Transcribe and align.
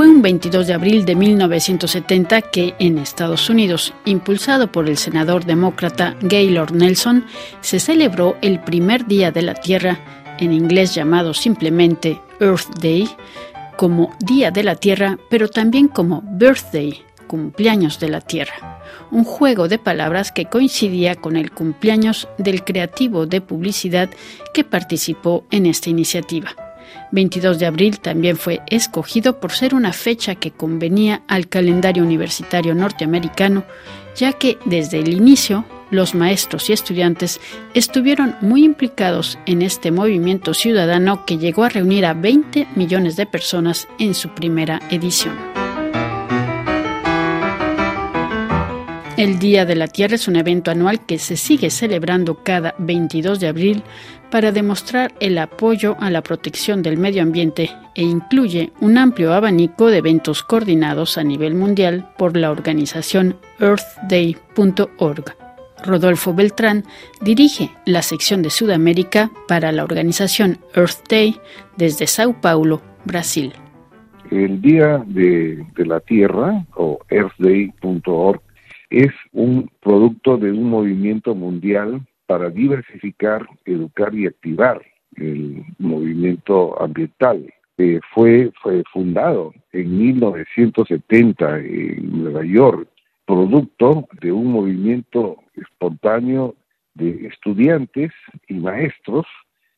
Fue 0.00 0.08
un 0.08 0.22
22 0.22 0.66
de 0.66 0.72
abril 0.72 1.04
de 1.04 1.14
1970 1.14 2.40
que 2.40 2.74
en 2.78 2.96
Estados 2.96 3.50
Unidos, 3.50 3.92
impulsado 4.06 4.72
por 4.72 4.88
el 4.88 4.96
senador 4.96 5.44
demócrata 5.44 6.16
Gaylord 6.22 6.72
Nelson, 6.72 7.26
se 7.60 7.80
celebró 7.80 8.34
el 8.40 8.60
primer 8.60 9.04
Día 9.06 9.30
de 9.30 9.42
la 9.42 9.52
Tierra, 9.52 9.98
en 10.38 10.54
inglés 10.54 10.94
llamado 10.94 11.34
simplemente 11.34 12.18
Earth 12.40 12.80
Day, 12.80 13.10
como 13.76 14.16
Día 14.20 14.50
de 14.50 14.62
la 14.62 14.74
Tierra, 14.74 15.18
pero 15.28 15.50
también 15.50 15.86
como 15.86 16.22
Birthday, 16.24 17.02
cumpleaños 17.26 18.00
de 18.00 18.08
la 18.08 18.22
Tierra, 18.22 18.80
un 19.10 19.24
juego 19.24 19.68
de 19.68 19.76
palabras 19.76 20.32
que 20.32 20.46
coincidía 20.46 21.14
con 21.14 21.36
el 21.36 21.50
cumpleaños 21.50 22.26
del 22.38 22.64
creativo 22.64 23.26
de 23.26 23.42
publicidad 23.42 24.08
que 24.54 24.64
participó 24.64 25.44
en 25.50 25.66
esta 25.66 25.90
iniciativa. 25.90 26.56
22 27.12 27.58
de 27.58 27.66
abril 27.66 28.00
también 28.00 28.36
fue 28.36 28.60
escogido 28.68 29.40
por 29.40 29.52
ser 29.52 29.74
una 29.74 29.92
fecha 29.92 30.34
que 30.34 30.50
convenía 30.50 31.22
al 31.28 31.48
calendario 31.48 32.02
universitario 32.02 32.74
norteamericano, 32.74 33.64
ya 34.16 34.32
que 34.32 34.58
desde 34.64 34.98
el 34.98 35.12
inicio 35.12 35.64
los 35.90 36.14
maestros 36.14 36.70
y 36.70 36.72
estudiantes 36.72 37.40
estuvieron 37.74 38.36
muy 38.40 38.64
implicados 38.64 39.38
en 39.46 39.62
este 39.62 39.90
movimiento 39.90 40.54
ciudadano 40.54 41.26
que 41.26 41.38
llegó 41.38 41.64
a 41.64 41.68
reunir 41.68 42.06
a 42.06 42.14
20 42.14 42.68
millones 42.76 43.16
de 43.16 43.26
personas 43.26 43.88
en 43.98 44.14
su 44.14 44.28
primera 44.30 44.80
edición. 44.90 45.59
El 49.20 49.38
Día 49.38 49.66
de 49.66 49.76
la 49.76 49.86
Tierra 49.86 50.14
es 50.14 50.28
un 50.28 50.36
evento 50.36 50.70
anual 50.70 51.04
que 51.04 51.18
se 51.18 51.36
sigue 51.36 51.68
celebrando 51.68 52.42
cada 52.42 52.74
22 52.78 53.38
de 53.38 53.48
abril 53.48 53.82
para 54.30 54.50
demostrar 54.50 55.12
el 55.20 55.36
apoyo 55.36 55.94
a 56.00 56.08
la 56.08 56.22
protección 56.22 56.80
del 56.80 56.96
medio 56.96 57.22
ambiente 57.22 57.68
e 57.94 58.02
incluye 58.02 58.72
un 58.80 58.96
amplio 58.96 59.34
abanico 59.34 59.88
de 59.88 59.98
eventos 59.98 60.42
coordinados 60.42 61.18
a 61.18 61.22
nivel 61.22 61.54
mundial 61.54 62.08
por 62.16 62.34
la 62.34 62.50
organización 62.50 63.36
earthday.org. 63.58 65.36
Rodolfo 65.84 66.32
Beltrán 66.32 66.84
dirige 67.20 67.68
la 67.84 68.00
sección 68.00 68.40
de 68.40 68.48
Sudamérica 68.48 69.30
para 69.46 69.70
la 69.70 69.84
organización 69.84 70.60
Earth 70.74 71.06
Day 71.10 71.36
desde 71.76 72.06
Sao 72.06 72.40
Paulo, 72.40 72.80
Brasil. 73.04 73.52
El 74.30 74.62
Día 74.62 75.04
de, 75.06 75.62
de 75.74 75.84
la 75.84 76.00
Tierra 76.00 76.64
o 76.74 77.00
earthday.org 77.10 78.40
es 78.90 79.12
un 79.32 79.70
producto 79.80 80.36
de 80.36 80.50
un 80.50 80.68
movimiento 80.68 81.34
mundial 81.34 82.00
para 82.26 82.50
diversificar, 82.50 83.46
educar 83.64 84.14
y 84.14 84.26
activar 84.26 84.82
el 85.16 85.64
movimiento 85.78 86.80
ambiental. 86.82 87.52
Eh, 87.78 88.00
fue, 88.12 88.52
fue 88.62 88.82
fundado 88.92 89.54
en 89.72 89.96
1970 89.96 91.58
en 91.60 92.22
Nueva 92.22 92.44
York, 92.44 92.88
producto 93.24 94.06
de 94.20 94.32
un 94.32 94.52
movimiento 94.52 95.38
espontáneo 95.54 96.56
de 96.94 97.26
estudiantes 97.28 98.12
y 98.48 98.54
maestros 98.54 99.24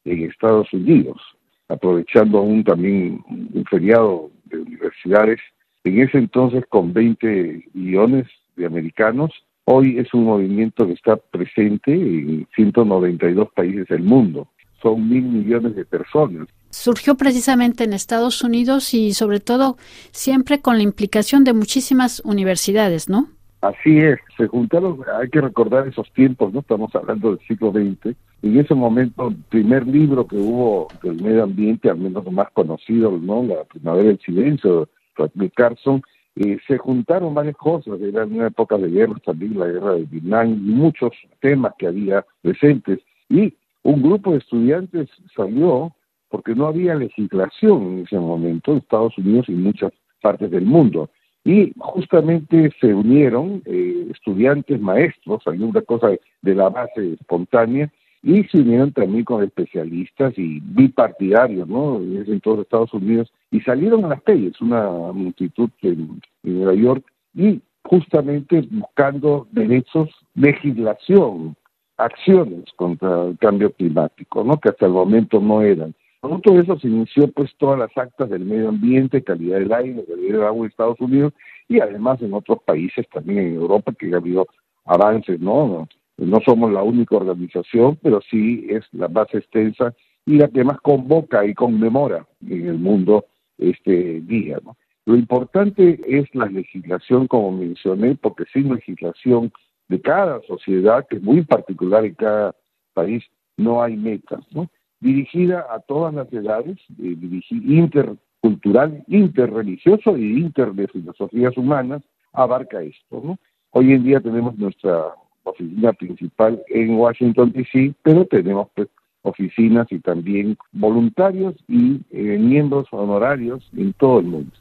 en 0.05 0.25
Estados 0.25 0.73
Unidos, 0.73 1.21
aprovechando 1.69 2.39
aún 2.39 2.65
también 2.65 3.23
un 3.29 3.65
feriado 3.71 4.31
de 4.47 4.59
universidades, 4.59 5.41
en 5.85 6.01
ese 6.01 6.19
entonces 6.19 6.65
con 6.69 6.93
20 6.93 7.67
millones 7.75 8.27
de 8.57 8.67
americanos. 8.67 9.31
Hoy 9.65 9.99
es 9.99 10.13
un 10.13 10.25
movimiento 10.25 10.87
que 10.87 10.93
está 10.93 11.17
presente 11.17 11.93
en 11.93 12.47
192 12.55 13.49
países 13.55 13.87
del 13.89 14.03
mundo. 14.03 14.49
Son 14.83 15.09
mil 15.09 15.23
millones 15.23 15.77
de 15.77 15.85
personas. 15.85 16.49
Surgió 16.71 17.15
precisamente 17.15 17.85
en 17.85 17.93
Estados 17.93 18.43
Unidos 18.43 18.95
y 18.95 19.13
sobre 19.13 19.39
todo 19.39 19.77
siempre 20.11 20.61
con 20.61 20.79
la 20.79 20.83
implicación 20.83 21.45
de 21.45 21.53
muchísimas 21.53 22.21
universidades, 22.25 23.09
¿no? 23.09 23.29
Así 23.61 23.99
es, 23.99 24.19
se 24.37 24.49
juntaron, 24.49 24.99
hay 25.21 25.29
que 25.29 25.41
recordar 25.41 25.87
esos 25.87 26.13
tiempos, 26.15 26.53
¿no? 26.53 26.61
Estamos 26.61 26.93
hablando 26.97 27.31
del 27.31 27.47
siglo 27.47 27.71
XX. 27.71 28.17
En 28.43 28.59
ese 28.59 28.75
momento, 28.75 29.29
el 29.29 29.37
primer 29.37 29.87
libro 29.87 30.27
que 30.27 30.35
hubo 30.35 30.89
del 31.01 31.23
medio 31.23 31.45
ambiente, 31.45 31.89
al 31.89 31.99
menos 31.99 32.31
más 32.33 32.51
conocido, 32.51 33.17
¿no? 33.17 33.45
La 33.45 33.63
Primavera 33.63 34.09
del 34.09 34.19
Silencio, 34.19 34.89
de 35.35 35.51
Carson, 35.51 36.03
eh, 36.37 36.59
se 36.67 36.79
juntaron 36.79 37.35
varias 37.35 37.57
cosas, 37.57 38.01
era 38.01 38.25
una 38.25 38.47
época 38.47 38.79
de 38.79 38.89
guerra 38.89 39.17
también, 39.25 39.59
la 39.59 39.67
guerra 39.67 39.95
de 39.95 40.05
Vietnam, 40.05 40.59
muchos 40.63 41.13
temas 41.41 41.75
que 41.79 41.87
había 41.89 42.25
presentes. 42.41 43.01
Y 43.29 43.55
un 43.83 44.03
grupo 44.03 44.33
de 44.33 44.39
estudiantes 44.39 45.09
salió 45.37 45.95
porque 46.31 46.55
no 46.55 46.67
había 46.67 46.95
legislación 46.95 47.83
en 47.83 47.99
ese 48.05 48.19
momento 48.19 48.73
en 48.73 48.79
Estados 48.79 49.17
Unidos 49.19 49.47
y 49.49 49.53
muchas 49.53 49.93
partes 50.23 50.51
del 50.51 50.65
mundo. 50.65 51.11
Y 51.45 51.73
justamente 51.77 52.73
se 52.81 52.95
unieron 52.95 53.63
eh, 53.67 54.07
estudiantes, 54.11 54.81
maestros, 54.81 55.43
hay 55.47 55.59
una 55.59 55.83
cosa 55.83 56.11
de 56.41 56.55
la 56.55 56.71
base 56.71 57.15
espontánea, 57.15 57.93
y 58.23 58.45
se 58.45 58.59
unieron 58.59 58.93
también 58.93 59.25
con 59.25 59.43
especialistas 59.43 60.33
y 60.39 60.61
bipartidarios, 60.61 61.69
¿no? 61.69 61.97
En 62.01 62.41
todos 62.41 62.61
Estados 62.61 62.95
Unidos, 62.95 63.33
y 63.51 63.61
salieron 63.61 64.05
a 64.05 64.09
las 64.09 64.23
calles, 64.23 64.61
una 64.61 64.91
multitud 65.13 65.71
en, 65.83 66.21
Nueva 66.45 66.75
York, 66.75 67.05
y 67.35 67.61
justamente 67.85 68.67
buscando 68.71 69.49
derechos, 69.51 70.09
legislación, 70.35 71.57
acciones 71.97 72.65
contra 72.77 73.25
el 73.25 73.39
cambio 73.39 73.73
climático, 73.73 74.45
¿no? 74.45 74.59
Que 74.59 74.69
hasta 74.69 74.87
el 74.87 74.93
momento 74.93 75.41
no 75.41 75.63
eran. 75.63 75.95
Con 76.21 76.41
todo 76.41 76.61
eso 76.61 76.79
se 76.79 76.87
inició 76.87 77.27
pues 77.33 77.51
todas 77.59 77.81
las 77.81 77.91
actas 77.99 78.31
del 78.31 78.45
medio 78.45 78.69
ambiente, 78.69 79.25
calidad 79.25 79.59
del 79.59 79.73
aire, 79.73 80.05
calidad 80.05 80.35
del 80.35 80.45
agua 80.45 80.65
en 80.65 80.71
Estados 80.71 81.01
Unidos 81.01 81.33
y 81.69 81.81
además 81.81 82.23
en 82.23 82.33
otros 82.33 82.63
países 82.65 83.09
también 83.09 83.41
en 83.41 83.55
Europa 83.55 83.93
que 83.99 84.15
ha 84.15 84.19
habido 84.19 84.47
avances, 84.85 85.41
¿no? 85.41 85.89
No 86.19 86.41
somos 86.45 86.73
la 86.73 86.83
única 86.83 87.17
organización, 87.17 87.99
pero 88.03 88.21
sí 88.31 88.67
es 88.69 88.85
la 88.93 89.09
más 89.09 89.33
extensa 89.33 89.95
y 90.27 90.37
la 90.37 90.49
que 90.49 90.65
más 90.65 90.81
convoca 90.81 91.45
y 91.45 91.55
conmemora 91.55 92.27
en 92.47 92.69
el 92.69 92.79
mundo 92.79 93.27
este 93.59 94.21
día. 94.21 94.59
Lo 95.05 95.17
importante 95.17 96.01
es 96.07 96.33
la 96.35 96.47
legislación, 96.47 97.27
como 97.27 97.51
mencioné, 97.51 98.15
porque 98.15 98.45
sin 98.53 98.73
legislación 98.73 99.53
de 99.89 100.01
cada 100.01 100.41
sociedad, 100.43 101.07
que 101.09 101.17
es 101.17 101.23
muy 101.23 101.43
particular 101.43 102.05
en 102.05 102.15
cada 102.15 102.55
país, 102.95 103.25
no 103.57 103.83
hay 103.83 103.97
metas, 103.97 104.41
¿no? 104.53 104.71
Dirigida 105.01 105.67
a 105.71 105.81
todas 105.81 106.15
las 106.15 106.33
edades, 106.33 106.79
eh, 107.03 107.17
intercultural, 107.51 109.03
interreligioso 109.09 110.17
y 110.17 110.41
inter 110.41 110.73
de 110.73 110.87
filosofías 110.87 111.57
humanas, 111.57 112.03
abarca 112.33 112.81
esto. 112.83 113.37
Hoy 113.71 113.93
en 113.93 114.05
día 114.05 114.21
tenemos 114.21 114.57
nuestra 114.57 115.13
oficina 115.45 115.93
principal 115.93 116.63
en 116.69 116.95
Washington, 116.95 117.53
D.C., 117.53 117.95
pero 118.03 118.25
tenemos 118.27 118.69
pues, 118.75 118.89
oficinas 119.23 119.87
y 119.91 119.99
también 119.99 120.57
voluntarios 120.73 121.55
y 121.69 122.01
eh, 122.11 122.39
miembros 122.39 122.89
honorarios 122.91 123.69
en 123.77 123.93
todo 123.95 124.21
el 124.21 124.27
mundo. 124.27 124.53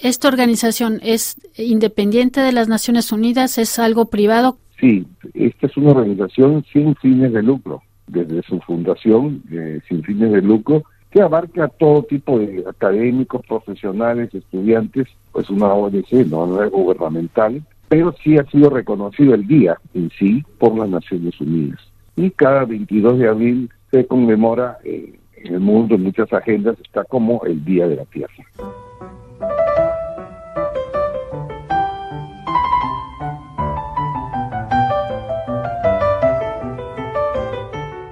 ¿Esta 0.00 0.28
organización 0.28 1.00
es 1.02 1.36
independiente 1.56 2.40
de 2.40 2.52
las 2.52 2.68
Naciones 2.68 3.12
Unidas? 3.12 3.58
¿Es 3.58 3.78
algo 3.78 4.06
privado? 4.06 4.56
Sí, 4.80 5.06
esta 5.34 5.66
es 5.66 5.76
una 5.76 5.90
organización 5.90 6.64
sin 6.72 6.94
fines 6.96 7.32
de 7.32 7.42
lucro, 7.42 7.82
desde 8.06 8.42
su 8.42 8.58
fundación, 8.60 9.42
eh, 9.50 9.80
sin 9.88 10.02
fines 10.02 10.32
de 10.32 10.42
lucro, 10.42 10.82
que 11.10 11.20
abarca 11.20 11.68
todo 11.68 12.02
tipo 12.04 12.38
de 12.38 12.64
académicos, 12.66 13.44
profesionales, 13.46 14.34
estudiantes, 14.34 15.08
pues 15.30 15.50
una 15.50 15.72
ONG, 15.72 16.26
no, 16.28 16.46
no 16.46 16.62
es 16.62 16.70
gubernamental, 16.70 17.62
pero 17.92 18.14
sí 18.24 18.38
ha 18.38 18.44
sido 18.46 18.70
reconocido 18.70 19.34
el 19.34 19.46
día 19.46 19.76
en 19.92 20.08
sí 20.18 20.42
por 20.58 20.74
las 20.78 20.88
Naciones 20.88 21.38
Unidas. 21.38 21.78
Y 22.16 22.30
cada 22.30 22.64
22 22.64 23.18
de 23.18 23.28
abril 23.28 23.70
se 23.90 24.06
conmemora 24.06 24.78
eh, 24.82 25.20
en 25.36 25.54
el 25.54 25.60
mundo, 25.60 25.96
en 25.96 26.04
muchas 26.04 26.32
agendas, 26.32 26.78
está 26.82 27.04
como 27.04 27.44
el 27.44 27.62
Día 27.66 27.86
de 27.86 27.96
la 27.96 28.06
Tierra. 28.06 28.32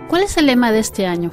¿Cuál 0.09 0.23
es 0.25 0.37
el 0.37 0.44
lema 0.44 0.73
de 0.73 0.81
este 0.81 1.06
año? 1.06 1.31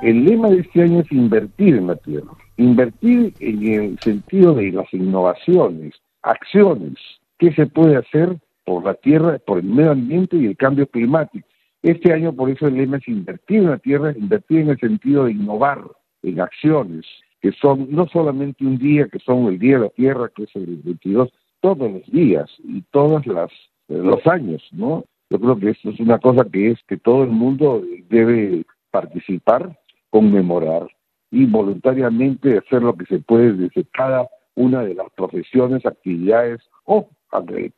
El 0.00 0.26
lema 0.26 0.48
de 0.48 0.60
este 0.60 0.82
año 0.82 1.00
es 1.00 1.10
invertir 1.10 1.74
en 1.74 1.88
la 1.88 1.96
tierra, 1.96 2.30
invertir 2.56 3.34
en 3.40 3.66
el 3.66 3.98
sentido 3.98 4.54
de 4.54 4.70
las 4.70 4.94
innovaciones, 4.94 5.94
acciones, 6.22 6.94
qué 7.40 7.52
se 7.54 7.66
puede 7.66 7.96
hacer 7.96 8.38
por 8.64 8.84
la 8.84 8.94
tierra, 8.94 9.38
por 9.38 9.58
el 9.58 9.64
medio 9.64 9.92
ambiente 9.92 10.36
y 10.36 10.46
el 10.46 10.56
cambio 10.56 10.86
climático. 10.86 11.48
Este 11.82 12.12
año, 12.12 12.34
por 12.34 12.50
eso 12.50 12.68
el 12.68 12.76
lema 12.76 12.98
es 12.98 13.08
invertir 13.08 13.60
en 13.60 13.70
la 13.70 13.78
tierra, 13.78 14.14
invertir 14.16 14.60
en 14.60 14.68
el 14.68 14.78
sentido 14.78 15.24
de 15.24 15.32
innovar 15.32 15.80
en 16.22 16.40
acciones 16.40 17.06
que 17.40 17.52
son 17.52 17.86
no 17.90 18.06
solamente 18.08 18.64
un 18.66 18.76
día, 18.76 19.08
que 19.08 19.18
son 19.18 19.46
el 19.46 19.58
Día 19.58 19.78
de 19.78 19.84
la 19.84 19.88
Tierra, 19.88 20.30
que 20.36 20.42
es 20.42 20.54
el 20.54 20.66
22, 20.84 21.30
todos 21.60 21.90
los 21.90 22.06
días 22.12 22.50
y 22.62 22.82
todos 22.90 23.26
las, 23.26 23.50
los 23.88 24.26
años, 24.26 24.62
¿no? 24.72 25.04
Yo 25.30 25.40
creo 25.40 25.58
que 25.58 25.70
esto 25.70 25.88
es 25.88 26.00
una 26.00 26.18
cosa 26.18 26.44
que 26.52 26.72
es 26.72 26.78
que 26.86 26.98
todo 26.98 27.24
el 27.24 27.30
mundo 27.30 27.82
debe 28.10 28.64
participar, 28.90 29.78
conmemorar 30.10 30.88
y 31.30 31.46
voluntariamente 31.46 32.58
hacer 32.58 32.82
lo 32.82 32.94
que 32.94 33.06
se 33.06 33.20
puede 33.20 33.54
desde 33.54 33.84
cada 33.92 34.28
una 34.54 34.82
de 34.82 34.94
las 34.94 35.10
profesiones, 35.16 35.86
actividades 35.86 36.60
o 36.84 37.08
eh, 37.32 37.72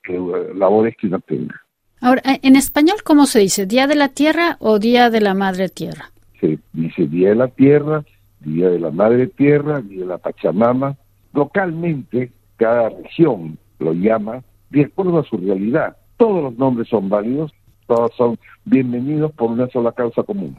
labores 0.54 0.96
que 0.96 1.06
uno 1.06 1.20
tenga. 1.20 1.60
Ahora, 2.00 2.22
en 2.24 2.56
español, 2.56 2.96
¿cómo 3.04 3.26
se 3.26 3.38
dice? 3.38 3.66
¿Día 3.66 3.86
de 3.86 3.94
la 3.94 4.08
Tierra 4.08 4.56
o 4.58 4.78
Día 4.78 5.08
de 5.08 5.20
la 5.20 5.34
Madre 5.34 5.68
Tierra? 5.68 6.10
Se 6.40 6.58
dice 6.72 7.06
Día 7.06 7.28
de 7.28 7.34
la 7.36 7.48
Tierra, 7.48 8.04
Día 8.40 8.70
de 8.70 8.80
la 8.80 8.90
Madre 8.90 9.28
Tierra, 9.28 9.80
Día 9.80 10.00
de 10.00 10.06
la 10.06 10.18
Pachamama. 10.18 10.96
Localmente, 11.32 12.32
cada 12.56 12.88
región 12.88 13.56
lo 13.78 13.92
llama 13.92 14.42
de 14.70 14.84
acuerdo 14.84 15.20
a 15.20 15.24
su 15.24 15.36
realidad. 15.36 15.96
Todos 16.16 16.42
los 16.42 16.58
nombres 16.58 16.88
son 16.88 17.08
válidos, 17.08 17.52
todos 17.86 18.10
son 18.16 18.36
bienvenidos 18.64 19.32
por 19.32 19.50
una 19.50 19.68
sola 19.68 19.92
causa 19.92 20.22
común. 20.22 20.56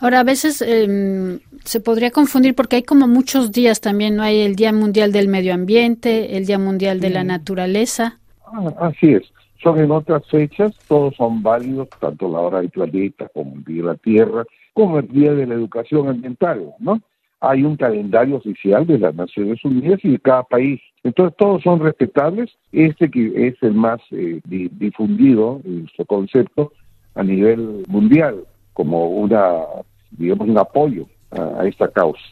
Ahora, 0.00 0.20
a 0.20 0.24
veces 0.24 0.62
em, 0.62 1.38
se 1.64 1.80
podría 1.80 2.10
confundir 2.10 2.56
porque 2.56 2.76
hay 2.76 2.82
como 2.82 3.06
muchos 3.06 3.52
días 3.52 3.80
también, 3.80 4.16
¿no? 4.16 4.24
Hay 4.24 4.40
el 4.40 4.56
Día 4.56 4.72
Mundial 4.72 5.12
del 5.12 5.28
Medio 5.28 5.54
Ambiente, 5.54 6.36
el 6.36 6.46
Día 6.46 6.58
Mundial 6.58 6.98
de 6.98 7.10
la 7.10 7.22
Naturaleza. 7.22 8.18
Ah, 8.52 8.72
así 8.80 9.14
es. 9.14 9.22
Son 9.62 9.78
en 9.78 9.90
otras 9.90 10.26
fechas, 10.28 10.76
todos 10.88 11.14
son 11.16 11.42
válidos, 11.42 11.88
tanto 12.00 12.30
la 12.30 12.40
hora 12.40 12.60
del 12.60 12.70
planeta 12.70 13.28
como 13.32 13.54
el 13.54 13.64
Día 13.64 13.82
de 13.82 13.88
la 13.88 13.94
Tierra, 13.96 14.44
como 14.74 14.98
el 14.98 15.08
Día 15.08 15.32
de 15.32 15.46
la 15.46 15.54
Educación 15.54 16.08
Ambiental, 16.08 16.74
¿no? 16.78 17.00
Hay 17.40 17.64
un 17.64 17.76
calendario 17.76 18.36
oficial 18.36 18.86
de 18.86 18.98
las 18.98 19.14
Naciones 19.14 19.64
Unidas 19.64 20.00
y 20.04 20.10
de 20.10 20.18
cada 20.18 20.44
país. 20.44 20.80
Entonces 21.02 21.36
todos 21.36 21.62
son 21.62 21.80
respetables. 21.80 22.50
Este 22.70 23.10
que 23.10 23.48
es 23.48 23.54
el 23.62 23.74
más 23.74 24.00
eh, 24.12 24.40
difundido, 24.44 25.60
su 25.96 26.04
concepto, 26.06 26.72
a 27.14 27.22
nivel 27.22 27.84
mundial, 27.88 28.44
como 28.72 29.08
una, 29.08 29.58
digamos, 30.12 30.48
un 30.48 30.58
apoyo 30.58 31.06
a 31.30 31.66
esta 31.66 31.88
causa. 31.88 32.22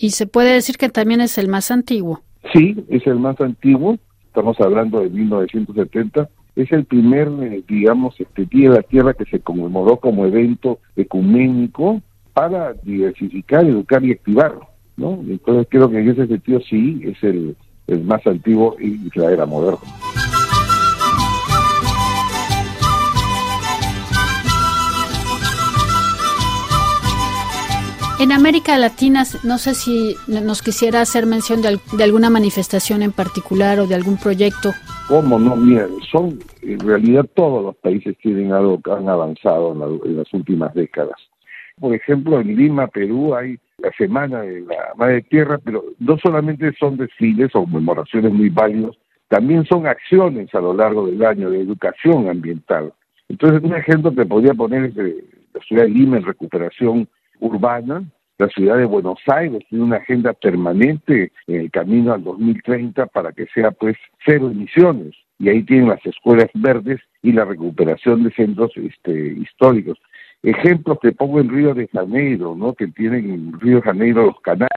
Y 0.00 0.10
se 0.10 0.26
puede 0.26 0.52
decir 0.52 0.76
que 0.76 0.88
también 0.88 1.20
es 1.20 1.38
el 1.38 1.48
más 1.48 1.70
antiguo. 1.70 2.20
Sí, 2.52 2.76
es 2.88 3.06
el 3.06 3.18
más 3.18 3.40
antiguo. 3.40 3.98
Estamos 4.28 4.60
hablando 4.60 5.00
de 5.00 5.10
1970 5.10 6.28
es 6.58 6.72
el 6.72 6.84
primer, 6.84 7.28
eh, 7.40 7.62
digamos, 7.68 8.18
este 8.18 8.44
Día 8.46 8.70
de 8.70 8.76
la 8.76 8.82
Tierra 8.82 9.14
que 9.14 9.24
se 9.26 9.40
conmemoró 9.40 9.96
como 9.98 10.26
evento 10.26 10.80
ecuménico 10.96 12.02
para 12.32 12.72
diversificar, 12.72 13.64
educar 13.64 14.04
y 14.04 14.12
activar, 14.12 14.54
¿no? 14.96 15.20
Entonces 15.28 15.68
creo 15.70 15.88
que 15.88 16.00
en 16.00 16.10
ese 16.10 16.26
sentido 16.26 16.60
sí 16.68 17.00
es 17.04 17.22
el, 17.22 17.56
el 17.86 18.02
más 18.02 18.26
antiguo 18.26 18.76
y 18.80 19.08
la 19.16 19.32
era 19.32 19.46
moderna. 19.46 19.78
En 28.20 28.32
América 28.32 28.76
Latina, 28.78 29.22
no 29.44 29.58
sé 29.58 29.74
si 29.74 30.16
nos 30.26 30.60
quisiera 30.60 31.00
hacer 31.00 31.24
mención 31.24 31.62
de, 31.62 32.02
alguna 32.02 32.30
manifestación 32.30 33.02
en 33.02 33.12
particular 33.12 33.78
o 33.78 33.86
de 33.86 33.94
algún 33.94 34.16
proyecto. 34.16 34.72
¿Cómo 35.06 35.38
no? 35.38 35.54
Mira, 35.54 35.86
son, 36.10 36.40
en 36.62 36.80
realidad 36.80 37.26
todos 37.34 37.62
los 37.62 37.76
países 37.76 38.16
que 38.20 38.30
han 38.30 39.08
avanzado 39.08 39.72
en, 40.04 40.16
las 40.16 40.34
últimas 40.34 40.74
décadas. 40.74 41.14
Por 41.78 41.94
ejemplo, 41.94 42.40
en 42.40 42.56
Lima, 42.56 42.88
Perú, 42.88 43.36
hay 43.36 43.56
la 43.78 43.92
Semana 43.96 44.40
de 44.40 44.62
la 44.62 44.94
Madre 44.96 45.22
Tierra, 45.22 45.60
pero 45.62 45.84
no 46.00 46.18
solamente 46.18 46.74
son 46.76 46.96
desfiles 46.96 47.54
o 47.54 47.62
conmemoraciones 47.62 48.32
muy 48.32 48.48
válidos, 48.48 48.98
también 49.28 49.64
son 49.66 49.86
acciones 49.86 50.52
a 50.56 50.60
lo 50.60 50.74
largo 50.74 51.06
del 51.06 51.24
año 51.24 51.50
de 51.50 51.60
educación 51.60 52.28
ambiental. 52.28 52.92
Entonces, 53.28 53.62
un 53.62 53.76
ejemplo 53.76 54.12
que 54.12 54.26
podría 54.26 54.54
poner 54.54 54.86
es 54.86 54.96
la 54.96 55.60
ciudad 55.60 55.84
de 55.84 55.90
Lima 55.90 56.16
en 56.16 56.24
recuperación 56.24 57.08
urbana. 57.40 58.04
La 58.38 58.48
ciudad 58.48 58.76
de 58.76 58.84
Buenos 58.84 59.18
Aires 59.26 59.64
tiene 59.68 59.84
una 59.84 59.96
agenda 59.96 60.32
permanente 60.32 61.32
en 61.46 61.60
el 61.62 61.70
camino 61.70 62.12
al 62.12 62.22
2030 62.22 63.06
para 63.06 63.32
que 63.32 63.46
sea 63.54 63.72
pues 63.72 63.96
cero 64.24 64.50
emisiones. 64.50 65.14
Y 65.40 65.48
ahí 65.48 65.62
tienen 65.64 65.88
las 65.88 66.04
escuelas 66.04 66.48
verdes 66.54 67.00
y 67.22 67.32
la 67.32 67.44
recuperación 67.44 68.24
de 68.24 68.30
centros 68.32 68.72
este, 68.76 69.12
históricos. 69.12 69.98
Ejemplos 70.42 70.98
que 71.02 71.12
pongo 71.12 71.40
en 71.40 71.48
Río 71.48 71.74
de 71.74 71.88
Janeiro, 71.88 72.54
¿no? 72.56 72.74
que 72.74 72.86
tienen 72.88 73.30
en 73.30 73.60
Río 73.60 73.76
de 73.76 73.82
Janeiro 73.82 74.26
los 74.26 74.40
canales 74.40 74.70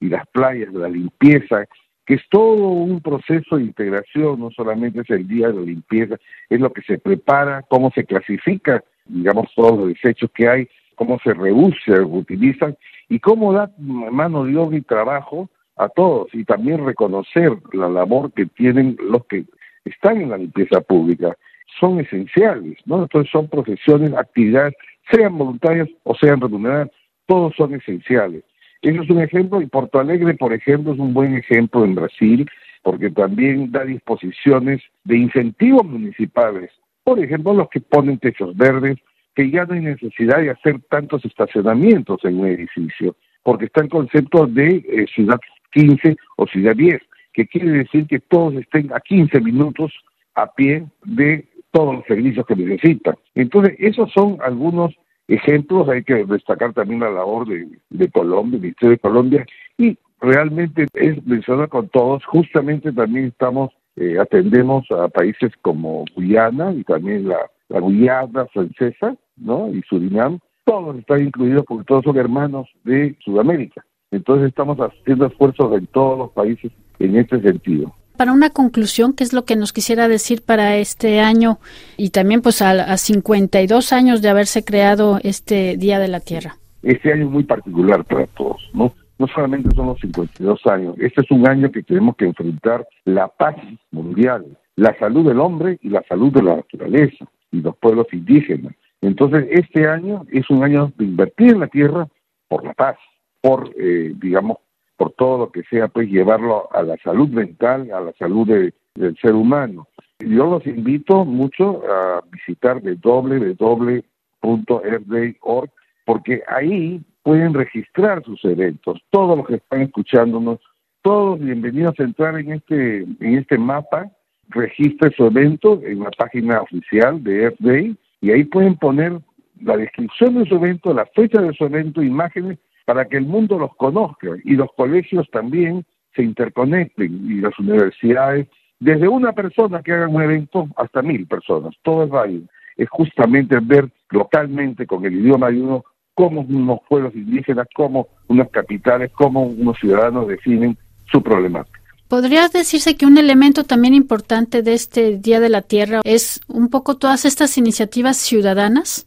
y 0.00 0.08
las 0.08 0.26
playas, 0.28 0.72
la 0.72 0.88
limpieza, 0.88 1.66
que 2.06 2.14
es 2.14 2.22
todo 2.30 2.68
un 2.68 3.00
proceso 3.00 3.56
de 3.56 3.64
integración, 3.64 4.40
no 4.40 4.50
solamente 4.50 5.00
es 5.00 5.10
el 5.10 5.28
día 5.28 5.48
de 5.48 5.54
la 5.54 5.60
limpieza, 5.60 6.16
es 6.48 6.60
lo 6.60 6.72
que 6.72 6.82
se 6.82 6.98
prepara, 6.98 7.62
cómo 7.68 7.90
se 7.94 8.04
clasifica, 8.04 8.82
digamos, 9.04 9.52
todos 9.54 9.78
los 9.78 9.88
desechos 9.88 10.30
que 10.34 10.48
hay, 10.48 10.68
cómo 10.98 11.18
se 11.22 11.32
reduce, 11.32 12.00
utilizan 12.00 12.76
y 13.08 13.20
cómo 13.20 13.52
da 13.52 13.70
mano 13.78 14.44
de 14.44 14.56
obra 14.56 14.76
y 14.76 14.82
trabajo 14.82 15.48
a 15.76 15.88
todos 15.88 16.28
y 16.34 16.44
también 16.44 16.84
reconocer 16.84 17.52
la 17.72 17.88
labor 17.88 18.32
que 18.32 18.46
tienen 18.46 18.98
los 19.00 19.24
que 19.26 19.44
están 19.84 20.20
en 20.20 20.30
la 20.30 20.38
limpieza 20.38 20.80
pública. 20.80 21.36
Son 21.78 22.00
esenciales, 22.00 22.78
¿no? 22.84 23.02
Entonces 23.02 23.30
son 23.30 23.46
profesiones, 23.48 24.12
actividades, 24.12 24.74
sean 25.10 25.38
voluntarias 25.38 25.88
o 26.02 26.16
sean 26.16 26.40
remuneradas, 26.40 26.90
todos 27.26 27.54
son 27.56 27.74
esenciales. 27.74 28.42
Eso 28.82 29.02
es 29.02 29.10
un 29.10 29.20
ejemplo 29.20 29.62
y 29.62 29.66
Porto 29.66 30.00
Alegre, 30.00 30.34
por 30.34 30.52
ejemplo, 30.52 30.92
es 30.92 30.98
un 30.98 31.14
buen 31.14 31.36
ejemplo 31.36 31.84
en 31.84 31.94
Brasil 31.94 32.50
porque 32.82 33.10
también 33.10 33.70
da 33.70 33.84
disposiciones 33.84 34.82
de 35.04 35.18
incentivos 35.18 35.84
municipales. 35.84 36.70
Por 37.04 37.20
ejemplo, 37.20 37.54
los 37.54 37.68
que 37.68 37.80
ponen 37.80 38.18
techos 38.18 38.56
verdes, 38.56 38.98
que 39.38 39.52
ya 39.52 39.64
no 39.66 39.74
hay 39.74 39.82
necesidad 39.82 40.38
de 40.38 40.50
hacer 40.50 40.80
tantos 40.90 41.24
estacionamientos 41.24 42.18
en 42.24 42.40
un 42.40 42.48
edificio, 42.48 43.14
porque 43.44 43.66
está 43.66 43.82
el 43.82 43.88
concepto 43.88 44.48
de 44.48 44.78
eh, 44.78 45.06
ciudad 45.14 45.38
15 45.70 46.16
o 46.38 46.46
ciudad 46.48 46.74
10, 46.74 47.00
que 47.32 47.46
quiere 47.46 47.70
decir 47.70 48.08
que 48.08 48.18
todos 48.18 48.54
estén 48.54 48.92
a 48.92 48.98
15 48.98 49.40
minutos 49.40 49.92
a 50.34 50.52
pie 50.52 50.86
de 51.04 51.46
todos 51.70 51.94
los 51.94 52.04
servicios 52.06 52.44
que 52.46 52.56
necesitan. 52.56 53.14
Entonces, 53.36 53.76
esos 53.78 54.10
son 54.12 54.38
algunos 54.42 54.92
ejemplos, 55.28 55.88
hay 55.88 56.02
que 56.02 56.24
destacar 56.24 56.72
también 56.72 56.98
la 56.98 57.10
labor 57.10 57.46
de, 57.46 58.10
Colombia, 58.10 58.56
el 58.56 58.62
Ministerio 58.62 58.90
de 58.90 58.98
Colombia, 58.98 59.46
y 59.76 59.96
realmente 60.20 60.86
es 60.94 61.24
mencionar 61.24 61.68
con 61.68 61.88
todos, 61.90 62.24
justamente 62.24 62.90
también 62.90 63.26
estamos, 63.26 63.70
eh, 63.94 64.18
atendemos 64.18 64.90
a 64.90 65.06
países 65.06 65.52
como 65.62 66.06
Guyana 66.16 66.72
y 66.72 66.82
también 66.82 67.28
la, 67.28 67.38
la 67.68 67.78
Guyana 67.78 68.46
francesa, 68.46 69.16
¿no? 69.40 69.68
Y 69.72 69.82
Surinam, 69.82 70.38
todos 70.64 70.96
están 70.98 71.22
incluidos 71.22 71.64
porque 71.66 71.84
todos 71.84 72.04
son 72.04 72.16
hermanos 72.16 72.68
de 72.84 73.16
Sudamérica. 73.24 73.84
Entonces 74.10 74.48
estamos 74.48 74.78
haciendo 74.78 75.26
esfuerzos 75.26 75.76
en 75.76 75.86
todos 75.86 76.18
los 76.18 76.30
países 76.30 76.72
en 76.98 77.16
este 77.16 77.40
sentido. 77.40 77.94
Para 78.16 78.32
una 78.32 78.50
conclusión, 78.50 79.12
¿qué 79.12 79.22
es 79.22 79.32
lo 79.32 79.44
que 79.44 79.54
nos 79.54 79.72
quisiera 79.72 80.08
decir 80.08 80.42
para 80.42 80.76
este 80.76 81.20
año 81.20 81.58
y 81.96 82.10
también 82.10 82.42
pues 82.42 82.62
a, 82.62 82.70
a 82.70 82.96
52 82.96 83.92
años 83.92 84.22
de 84.22 84.28
haberse 84.28 84.64
creado 84.64 85.20
este 85.22 85.76
Día 85.76 86.00
de 86.00 86.08
la 86.08 86.20
Tierra? 86.20 86.56
Este 86.82 87.12
año 87.12 87.26
es 87.26 87.30
muy 87.30 87.44
particular 87.44 88.04
para 88.04 88.26
todos, 88.26 88.60
¿no? 88.72 88.92
No 89.18 89.26
solamente 89.28 89.70
son 89.74 89.86
los 89.86 90.00
52 90.00 90.66
años, 90.66 90.94
este 90.98 91.22
es 91.22 91.30
un 91.30 91.46
año 91.48 91.70
que 91.70 91.82
tenemos 91.82 92.16
que 92.16 92.24
enfrentar 92.24 92.86
la 93.04 93.28
paz 93.28 93.56
mundial, 93.90 94.44
la 94.76 94.96
salud 94.98 95.26
del 95.26 95.40
hombre 95.40 95.78
y 95.82 95.88
la 95.88 96.04
salud 96.08 96.32
de 96.32 96.42
la 96.42 96.56
naturaleza 96.56 97.24
y 97.50 97.60
los 97.60 97.76
pueblos 97.76 98.06
indígenas. 98.12 98.74
Entonces, 99.00 99.46
este 99.50 99.86
año 99.86 100.26
es 100.30 100.50
un 100.50 100.64
año 100.64 100.92
de 100.96 101.04
invertir 101.04 101.52
en 101.52 101.60
la 101.60 101.68
tierra 101.68 102.08
por 102.48 102.64
la 102.64 102.74
paz, 102.74 102.96
por, 103.40 103.70
eh, 103.78 104.12
digamos, 104.16 104.58
por 104.96 105.12
todo 105.12 105.38
lo 105.38 105.52
que 105.52 105.62
sea, 105.64 105.88
pues 105.88 106.08
llevarlo 106.08 106.68
a 106.72 106.82
la 106.82 106.96
salud 106.98 107.28
mental, 107.28 107.90
a 107.92 108.00
la 108.00 108.12
salud 108.14 108.48
del 108.48 108.72
ser 109.20 109.34
humano. 109.34 109.86
Yo 110.18 110.50
los 110.50 110.66
invito 110.66 111.24
mucho 111.24 111.82
a 111.88 112.24
visitar 112.32 112.82
www.earthday.org 112.82 115.70
porque 116.04 116.42
ahí 116.48 117.00
pueden 117.22 117.54
registrar 117.54 118.24
sus 118.24 118.44
eventos. 118.44 119.00
Todos 119.10 119.38
los 119.38 119.46
que 119.46 119.54
están 119.56 119.82
escuchándonos, 119.82 120.58
todos 121.02 121.38
bienvenidos 121.38 121.94
a 122.00 122.02
entrar 122.02 122.36
en 122.40 122.54
este, 122.54 123.02
en 123.02 123.38
este 123.38 123.58
mapa, 123.58 124.10
registre 124.48 125.14
su 125.16 125.26
evento 125.26 125.80
en 125.84 126.00
la 126.00 126.10
página 126.10 126.62
oficial 126.62 127.22
de 127.22 127.42
Earth 127.42 127.60
Day 127.60 127.96
y 128.20 128.30
ahí 128.30 128.44
pueden 128.44 128.76
poner 128.76 129.20
la 129.60 129.76
descripción 129.76 130.34
de 130.34 130.48
su 130.48 130.56
evento, 130.56 130.92
la 130.92 131.06
fecha 131.06 131.40
de 131.40 131.52
su 131.52 131.64
evento, 131.64 132.02
imágenes, 132.02 132.58
para 132.84 133.04
que 133.04 133.16
el 133.16 133.26
mundo 133.26 133.58
los 133.58 133.74
conozca 133.76 134.28
y 134.44 134.54
los 134.54 134.72
colegios 134.76 135.28
también 135.30 135.84
se 136.14 136.22
interconecten 136.22 137.30
y 137.30 137.40
las 137.40 137.58
universidades, 137.58 138.48
desde 138.80 139.08
una 139.08 139.32
persona 139.32 139.82
que 139.82 139.92
haga 139.92 140.08
un 140.08 140.22
evento 140.22 140.68
hasta 140.76 141.02
mil 141.02 141.26
personas, 141.26 141.74
todo 141.82 142.04
es 142.04 142.10
válido. 142.10 142.46
Es 142.76 142.88
justamente 142.88 143.58
ver 143.60 143.90
localmente 144.10 144.86
con 144.86 145.04
el 145.04 145.14
idioma 145.14 145.50
de 145.50 145.60
uno 145.60 145.84
cómo 146.14 146.40
unos 146.40 146.80
pueblos 146.88 147.14
indígenas, 147.14 147.66
cómo 147.74 148.08
unas 148.28 148.48
capitales, 148.50 149.10
cómo 149.12 149.44
unos 149.44 149.78
ciudadanos 149.78 150.26
definen 150.26 150.76
su 151.10 151.22
problemática. 151.22 151.77
¿Podrías 152.08 152.52
decirse 152.52 152.96
que 152.96 153.04
un 153.04 153.18
elemento 153.18 153.64
también 153.64 153.92
importante 153.92 154.62
de 154.62 154.72
este 154.72 155.18
Día 155.18 155.40
de 155.40 155.50
la 155.50 155.60
Tierra 155.60 156.00
es 156.04 156.40
un 156.48 156.70
poco 156.70 156.96
todas 156.96 157.26
estas 157.26 157.58
iniciativas 157.58 158.16
ciudadanas? 158.16 159.06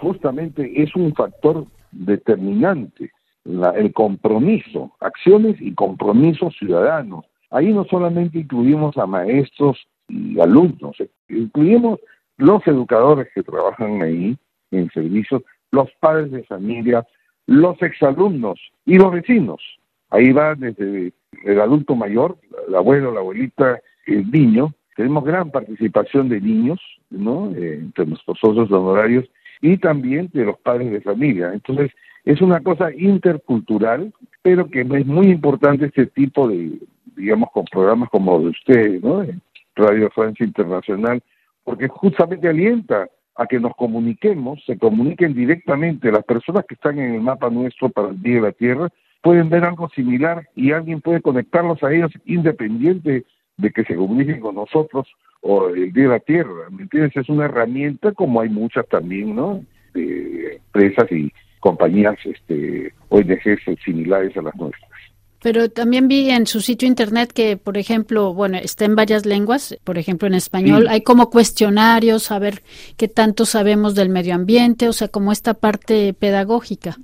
Justamente 0.00 0.82
es 0.82 0.94
un 0.96 1.14
factor 1.14 1.64
determinante, 1.92 3.12
el 3.44 3.92
compromiso, 3.92 4.90
acciones 4.98 5.56
y 5.60 5.74
compromisos 5.74 6.56
ciudadanos. 6.58 7.24
Ahí 7.50 7.72
no 7.72 7.84
solamente 7.84 8.40
incluimos 8.40 8.96
a 8.96 9.06
maestros 9.06 9.78
y 10.08 10.40
alumnos, 10.40 10.98
eh, 10.98 11.08
incluimos 11.28 12.00
los 12.36 12.66
educadores 12.66 13.28
que 13.32 13.44
trabajan 13.44 14.02
ahí 14.02 14.36
en 14.72 14.90
servicios, 14.90 15.42
los 15.70 15.88
padres 16.00 16.32
de 16.32 16.42
familia, 16.44 17.06
los 17.46 17.80
exalumnos 17.80 18.58
y 18.86 18.98
los 18.98 19.12
vecinos. 19.12 19.60
Ahí 20.10 20.32
va 20.32 20.56
desde 20.56 21.12
el 21.44 21.60
adulto 21.60 21.94
mayor, 21.94 22.36
el 22.68 22.74
abuelo, 22.74 23.12
la 23.12 23.20
abuelita, 23.20 23.80
el 24.06 24.30
niño. 24.30 24.72
Tenemos 24.96 25.24
gran 25.24 25.50
participación 25.50 26.28
de 26.28 26.40
niños, 26.40 26.80
¿no? 27.10 27.50
Eh, 27.54 27.78
entre 27.80 28.06
nuestros 28.06 28.38
socios 28.38 28.70
honorarios 28.70 29.24
y 29.62 29.76
también 29.78 30.30
de 30.32 30.44
los 30.44 30.58
padres 30.58 30.90
de 30.90 31.00
familia. 31.00 31.52
Entonces, 31.52 31.90
es 32.24 32.40
una 32.40 32.60
cosa 32.60 32.92
intercultural, 32.92 34.12
pero 34.42 34.68
que 34.68 34.80
es 34.80 35.06
muy 35.06 35.28
importante 35.28 35.86
este 35.86 36.06
tipo 36.06 36.48
de, 36.48 36.78
digamos, 37.16 37.50
con 37.52 37.64
programas 37.66 38.10
como 38.10 38.40
de 38.40 38.48
ustedes, 38.48 39.02
¿no? 39.02 39.24
Radio 39.74 40.10
Francia 40.10 40.44
Internacional, 40.44 41.22
porque 41.64 41.88
justamente 41.88 42.48
alienta 42.48 43.08
a 43.36 43.46
que 43.46 43.58
nos 43.58 43.74
comuniquemos, 43.76 44.62
se 44.66 44.76
comuniquen 44.76 45.34
directamente 45.34 46.12
las 46.12 46.24
personas 46.24 46.64
que 46.66 46.74
están 46.74 46.98
en 46.98 47.14
el 47.14 47.20
mapa 47.22 47.48
nuestro 47.48 47.88
para 47.88 48.08
el 48.08 48.20
Día 48.20 48.34
de 48.36 48.40
la 48.42 48.52
Tierra, 48.52 48.88
pueden 49.22 49.50
ver 49.50 49.64
algo 49.64 49.88
similar 49.90 50.48
y 50.54 50.72
alguien 50.72 51.00
puede 51.00 51.20
conectarlos 51.20 51.82
a 51.82 51.92
ellos 51.92 52.12
independiente 52.24 53.24
de 53.56 53.70
que 53.70 53.84
se 53.84 53.94
comuniquen 53.94 54.40
con 54.40 54.54
nosotros 54.54 55.06
o 55.42 55.68
el 55.68 55.92
Día 55.92 56.04
de 56.04 56.10
la 56.10 56.20
Tierra, 56.20 56.70
¿me 56.70 56.82
entiendes? 56.82 57.16
Es 57.16 57.28
una 57.28 57.46
herramienta 57.46 58.12
como 58.12 58.40
hay 58.40 58.48
muchas 58.48 58.86
también, 58.88 59.34
¿no? 59.34 59.64
De 59.94 60.56
empresas 60.56 61.10
y 61.10 61.32
compañías, 61.60 62.16
este, 62.24 62.92
ONGs 63.08 63.82
similares 63.84 64.36
a 64.36 64.42
las 64.42 64.54
nuestras. 64.56 64.90
Pero 65.42 65.70
también 65.70 66.06
vi 66.06 66.30
en 66.30 66.46
su 66.46 66.60
sitio 66.60 66.86
internet 66.86 67.32
que, 67.32 67.56
por 67.56 67.78
ejemplo, 67.78 68.34
bueno, 68.34 68.58
está 68.58 68.84
en 68.84 68.94
varias 68.94 69.24
lenguas, 69.24 69.78
por 69.84 69.96
ejemplo 69.96 70.28
en 70.28 70.34
español, 70.34 70.86
hay 70.88 71.00
como 71.00 71.30
cuestionarios, 71.30 72.24
saber 72.24 72.62
qué 72.98 73.08
tanto 73.08 73.46
sabemos 73.46 73.94
del 73.94 74.10
medio 74.10 74.34
ambiente, 74.34 74.86
o 74.88 74.92
sea, 74.92 75.08
como 75.08 75.32
esta 75.32 75.54
parte 75.54 76.12
pedagógica. 76.12 76.96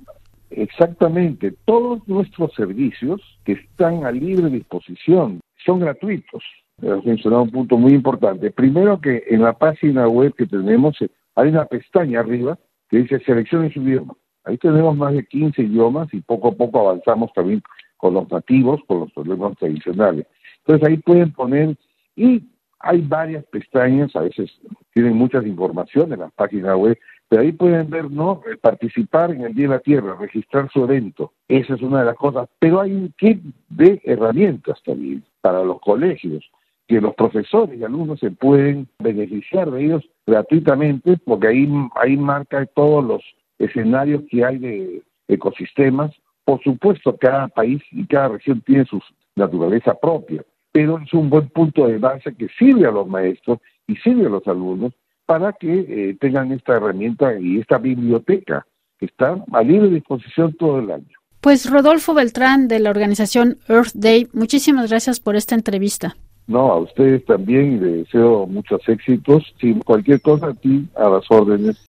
Exactamente, 0.49 1.53
todos 1.65 2.07
nuestros 2.07 2.53
servicios 2.53 3.21
que 3.43 3.53
están 3.53 4.05
a 4.05 4.11
libre 4.11 4.49
disposición 4.49 5.39
son 5.65 5.79
gratuitos. 5.79 6.43
Has 6.81 7.03
mencionado 7.05 7.43
un 7.43 7.51
punto 7.51 7.77
muy 7.77 7.93
importante. 7.93 8.51
Primero 8.51 9.01
que 9.01 9.23
en 9.29 9.41
la 9.41 9.53
página 9.53 10.07
web 10.07 10.33
que 10.35 10.45
tenemos 10.45 11.01
eh, 11.01 11.09
hay 11.35 11.49
una 11.49 11.65
pestaña 11.65 12.19
arriba 12.19 12.57
que 12.89 12.99
dice 12.99 13.19
seleccione 13.19 13.73
su 13.73 13.81
idioma. 13.81 14.13
Ahí 14.43 14.57
tenemos 14.57 14.95
más 14.95 15.13
de 15.13 15.25
15 15.25 15.61
idiomas 15.63 16.07
y 16.13 16.21
poco 16.21 16.49
a 16.49 16.51
poco 16.53 16.79
avanzamos 16.79 17.33
también 17.33 17.61
con 17.97 18.13
los 18.13 18.31
nativos, 18.31 18.79
con 18.87 19.01
los 19.01 19.11
problemas 19.11 19.57
tradicionales. 19.57 20.25
Entonces 20.59 20.87
ahí 20.87 20.97
pueden 20.97 21.33
poner, 21.33 21.75
y 22.15 22.43
hay 22.79 23.01
varias 23.01 23.43
pestañas, 23.45 24.15
a 24.15 24.21
veces 24.21 24.51
tienen 24.93 25.17
muchas 25.17 25.45
informaciones 25.45 26.13
en 26.13 26.19
la 26.19 26.29
página 26.29 26.77
web, 26.77 26.97
pero 27.29 27.41
ahí 27.41 27.51
pueden 27.51 27.89
ver, 27.89 28.09
¿no? 28.09 28.41
Eh, 28.49 28.57
participar 28.57 29.31
en 29.31 29.41
el 29.41 29.53
Día 29.53 29.67
de 29.67 29.75
la 29.75 29.79
Tierra, 29.79 30.17
registrar 30.19 30.69
su 30.71 30.83
evento. 30.83 31.33
Esa 31.47 31.75
es 31.75 31.81
una 31.81 31.99
de 31.99 32.05
las 32.05 32.15
cosas. 32.15 32.49
Pero 32.59 32.81
hay 32.81 32.93
un 32.93 33.13
kit 33.17 33.41
de 33.69 34.01
herramientas 34.03 34.81
también 34.83 35.23
para 35.41 35.63
los 35.63 35.79
colegios, 35.81 36.49
que 36.87 37.01
los 37.01 37.13
profesores 37.15 37.77
y 37.77 37.83
alumnos 37.83 38.19
se 38.19 38.31
pueden 38.31 38.87
beneficiar 38.99 39.69
de 39.71 39.85
ellos 39.85 40.09
gratuitamente, 40.25 41.17
porque 41.25 41.47
ahí, 41.47 41.69
ahí 41.95 42.15
marca 42.15 42.65
todos 42.65 43.03
los 43.03 43.21
escenarios 43.59 44.23
que 44.29 44.45
hay 44.45 44.57
de 44.57 45.01
ecosistemas 45.27 46.11
por 46.47 46.63
supuesto, 46.63 47.17
cada 47.17 47.49
país 47.49 47.83
y 47.91 48.07
cada 48.07 48.29
región 48.29 48.61
tiene 48.61 48.85
su 48.85 49.01
naturaleza 49.35 49.93
propia, 49.95 50.45
pero 50.71 50.97
es 50.97 51.13
un 51.13 51.29
buen 51.29 51.49
punto 51.49 51.85
de 51.87 51.97
base 51.97 52.33
que 52.35 52.47
sirve 52.57 52.87
a 52.87 52.91
los 52.91 53.05
maestros 53.05 53.59
y 53.85 53.97
sirve 53.97 54.27
a 54.27 54.29
los 54.29 54.47
alumnos 54.47 54.93
para 55.27 55.53
que 55.53 55.85
eh, 55.87 56.17
tengan 56.19 56.51
esta 56.51 56.77
herramienta 56.77 57.39
y 57.39 57.59
esta 57.59 57.77
biblioteca 57.77 58.65
que 58.97 59.05
está 59.05 59.37
a 59.53 59.61
libre 59.61 59.89
disposición 59.89 60.53
todo 60.53 60.79
el 60.79 60.89
año. 60.89 61.17
Pues 61.41 61.69
Rodolfo 61.69 62.15
Beltrán 62.15 62.67
de 62.67 62.79
la 62.79 62.89
organización 62.89 63.57
Earth 63.69 63.93
Day, 63.93 64.27
muchísimas 64.33 64.89
gracias 64.89 65.19
por 65.19 65.35
esta 65.35 65.53
entrevista. 65.53 66.15
No, 66.47 66.71
a 66.71 66.79
ustedes 66.79 67.23
también 67.25 67.73
y 67.73 67.79
les 67.79 67.93
deseo 68.05 68.47
muchos 68.47 68.81
éxitos. 68.87 69.43
Si 69.59 69.75
cualquier 69.75 70.21
cosa, 70.21 70.47
a 70.47 70.53
ti 70.53 70.87
a 70.95 71.09
las 71.09 71.29
órdenes. 71.29 71.86